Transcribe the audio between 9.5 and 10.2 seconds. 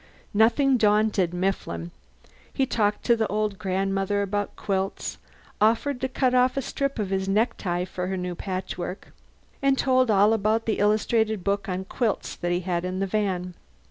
and told